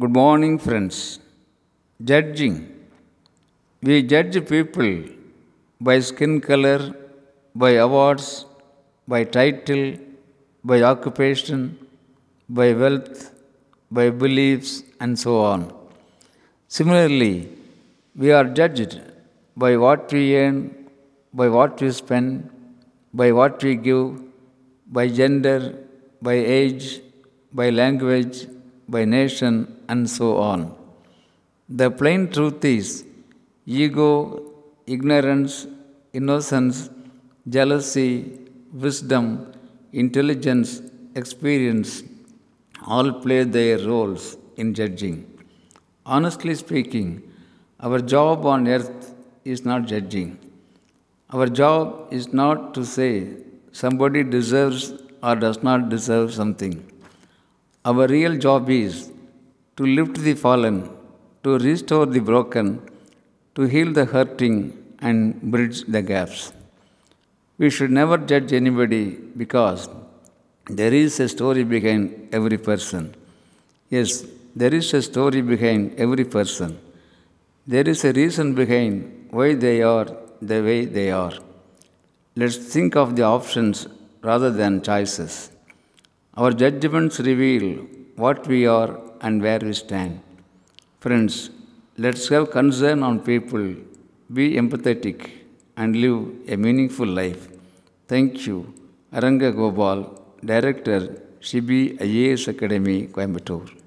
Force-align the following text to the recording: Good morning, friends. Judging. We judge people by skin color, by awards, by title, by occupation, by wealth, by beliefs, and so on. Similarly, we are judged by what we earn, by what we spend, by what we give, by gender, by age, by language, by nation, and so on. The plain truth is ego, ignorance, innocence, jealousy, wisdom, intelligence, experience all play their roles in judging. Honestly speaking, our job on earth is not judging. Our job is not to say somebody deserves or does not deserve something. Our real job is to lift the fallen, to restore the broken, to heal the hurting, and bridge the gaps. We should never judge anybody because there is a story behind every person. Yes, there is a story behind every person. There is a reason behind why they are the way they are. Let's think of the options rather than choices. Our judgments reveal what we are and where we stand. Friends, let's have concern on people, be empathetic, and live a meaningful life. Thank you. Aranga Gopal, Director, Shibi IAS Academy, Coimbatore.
Good 0.00 0.14
morning, 0.14 0.58
friends. 0.58 1.18
Judging. 2.02 2.54
We 3.82 4.02
judge 4.02 4.36
people 4.48 5.04
by 5.78 6.00
skin 6.00 6.40
color, 6.40 6.94
by 7.54 7.72
awards, 7.72 8.46
by 9.06 9.24
title, 9.24 9.98
by 10.64 10.80
occupation, 10.80 11.78
by 12.48 12.72
wealth, 12.72 13.34
by 13.90 14.08
beliefs, 14.08 14.82
and 14.98 15.18
so 15.18 15.42
on. 15.42 15.70
Similarly, 16.68 17.50
we 18.16 18.32
are 18.32 18.44
judged 18.44 18.98
by 19.54 19.76
what 19.76 20.10
we 20.10 20.34
earn, 20.38 20.88
by 21.34 21.50
what 21.50 21.78
we 21.82 21.90
spend, 21.90 22.48
by 23.12 23.30
what 23.30 23.62
we 23.62 23.74
give, 23.76 24.22
by 24.86 25.08
gender, 25.08 25.74
by 26.22 26.32
age, 26.32 27.02
by 27.52 27.68
language, 27.68 28.46
by 28.94 29.04
nation, 29.04 29.54
and 29.88 30.08
so 30.08 30.28
on. 30.52 30.60
The 31.68 31.90
plain 31.90 32.22
truth 32.34 32.64
is 32.64 33.04
ego, 33.66 34.10
ignorance, 34.86 35.66
innocence, 36.12 36.90
jealousy, 37.48 38.38
wisdom, 38.72 39.52
intelligence, 39.92 40.82
experience 41.14 42.02
all 42.86 43.12
play 43.24 43.44
their 43.44 43.78
roles 43.78 44.36
in 44.56 44.74
judging. 44.74 45.16
Honestly 46.04 46.54
speaking, 46.54 47.22
our 47.80 48.00
job 48.00 48.44
on 48.44 48.66
earth 48.66 49.14
is 49.44 49.64
not 49.64 49.86
judging. 49.86 50.38
Our 51.30 51.46
job 51.46 52.08
is 52.10 52.32
not 52.32 52.74
to 52.74 52.84
say 52.84 53.36
somebody 53.72 54.22
deserves 54.22 54.92
or 55.22 55.36
does 55.36 55.62
not 55.62 55.88
deserve 55.88 56.34
something. 56.34 56.91
Our 57.84 58.06
real 58.06 58.36
job 58.38 58.70
is 58.70 59.10
to 59.76 59.84
lift 59.84 60.16
the 60.26 60.34
fallen, 60.34 60.88
to 61.42 61.58
restore 61.58 62.06
the 62.06 62.20
broken, 62.20 62.80
to 63.56 63.62
heal 63.62 63.92
the 63.92 64.04
hurting, 64.04 64.56
and 65.00 65.42
bridge 65.42 65.82
the 65.94 66.00
gaps. 66.00 66.52
We 67.58 67.70
should 67.70 67.90
never 67.90 68.18
judge 68.18 68.52
anybody 68.52 69.18
because 69.36 69.88
there 70.66 70.94
is 70.94 71.18
a 71.18 71.28
story 71.28 71.64
behind 71.64 72.28
every 72.32 72.56
person. 72.56 73.16
Yes, 73.90 74.24
there 74.54 74.72
is 74.72 74.94
a 74.94 75.02
story 75.02 75.42
behind 75.42 75.94
every 75.98 76.24
person. 76.24 76.78
There 77.66 77.88
is 77.88 78.04
a 78.04 78.12
reason 78.12 78.54
behind 78.54 79.26
why 79.30 79.54
they 79.54 79.82
are 79.82 80.06
the 80.40 80.62
way 80.62 80.84
they 80.84 81.10
are. 81.10 81.32
Let's 82.36 82.58
think 82.58 82.94
of 82.94 83.16
the 83.16 83.22
options 83.22 83.88
rather 84.22 84.50
than 84.50 84.82
choices. 84.82 85.51
Our 86.34 86.52
judgments 86.52 87.20
reveal 87.20 87.86
what 88.16 88.46
we 88.46 88.66
are 88.66 88.98
and 89.20 89.42
where 89.42 89.58
we 89.58 89.74
stand. 89.74 90.20
Friends, 91.00 91.50
let's 91.98 92.26
have 92.28 92.50
concern 92.50 93.02
on 93.02 93.20
people, 93.20 93.74
be 94.32 94.54
empathetic, 94.54 95.28
and 95.76 95.94
live 95.94 96.48
a 96.48 96.56
meaningful 96.56 97.06
life. 97.06 97.48
Thank 98.08 98.46
you. 98.46 98.72
Aranga 99.12 99.54
Gopal, 99.54 100.22
Director, 100.42 101.00
Shibi 101.40 101.98
IAS 101.98 102.48
Academy, 102.48 103.08
Coimbatore. 103.08 103.81